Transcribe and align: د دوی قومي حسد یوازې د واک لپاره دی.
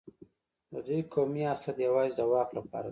د 0.71 0.73
دوی 0.85 1.01
قومي 1.13 1.43
حسد 1.51 1.75
یوازې 1.87 2.15
د 2.17 2.21
واک 2.31 2.49
لپاره 2.57 2.79
دی. 2.79 2.79